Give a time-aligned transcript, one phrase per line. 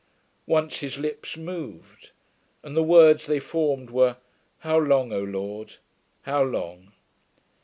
[0.47, 2.09] Once his lips moved,
[2.63, 4.17] and the words they formed were:
[4.61, 5.75] 'How long, O Lord,
[6.23, 6.93] how long?'